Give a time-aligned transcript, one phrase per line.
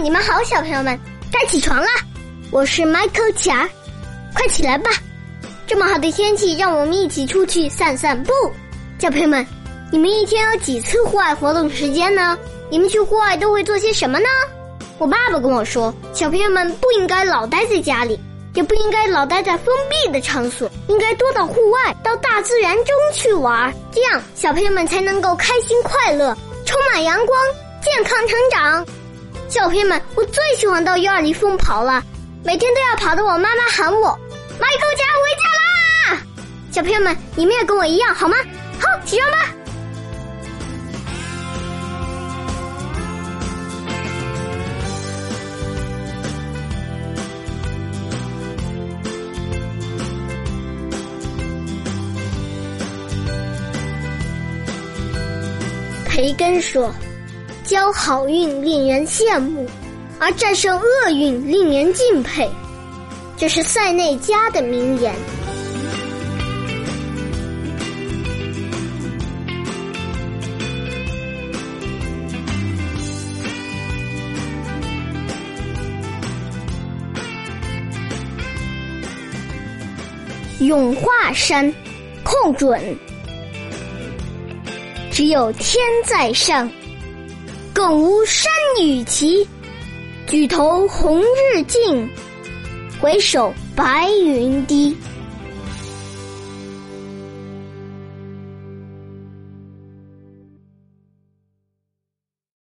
[0.00, 0.98] 你们好，小朋友们，
[1.32, 1.86] 该起床了。
[2.50, 3.68] 我是 Michael 奇儿，
[4.34, 4.90] 快起来吧！
[5.66, 8.32] 这么好的天气，让我们一起出去散散步。
[8.98, 9.46] 小朋友们，
[9.92, 12.36] 你们一天有几次户外活动时间呢？
[12.70, 14.26] 你们去户外都会做些什么呢？
[14.98, 18.18] 我爸爸跟我说，小朋友们不应该老待在家里，
[18.54, 26.36] 也不应该老待在封闭的场所，应该多到户外，到大自然中去玩，这样小朋友们才能够开心快乐，
[26.66, 27.38] 充满阳光，
[27.82, 28.84] 健康成长。
[29.54, 32.02] 小朋友们，我最喜欢到院里疯跑了，
[32.42, 34.08] 每天都要跑得我妈妈喊我
[34.58, 36.22] “迈克家回家啦”。
[36.74, 38.36] 小朋友们，你们也跟我一样好吗？
[38.80, 39.48] 好，起床吧。
[56.08, 56.92] 培根说。
[57.64, 59.66] 交好运令人羡慕，
[60.18, 62.46] 而战胜厄运令人敬佩，
[63.38, 65.14] 这是塞内加的名言。
[80.60, 81.72] 永化山，
[82.22, 82.78] 控准，
[85.10, 86.70] 只有天在上。
[87.74, 89.46] 更无山与齐，
[90.28, 92.08] 举头红日近，
[93.00, 94.96] 回首白云低。